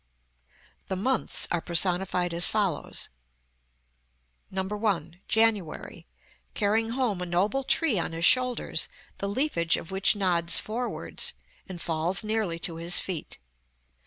§LII. 0.49 0.55
The 0.87 0.95
months 0.95 1.47
are 1.51 1.61
personified 1.61 2.33
as 2.33 2.47
follows: 2.47 3.09
1. 4.49 5.19
JANUARY, 5.27 6.07
_Carrying 6.55 6.91
home 6.93 7.21
a 7.21 7.25
noble 7.27 7.63
tree 7.63 7.99
on 7.99 8.11
his 8.11 8.25
shoulders, 8.25 8.87
the 9.19 9.29
leafage 9.29 9.77
of 9.77 9.91
which 9.91 10.15
nods 10.15 10.57
forwards, 10.57 11.33
and 11.69 11.79
falls 11.79 12.23
nearly 12.23 12.57
to 12.57 12.77
his 12.77 12.97
feet. 12.97 13.37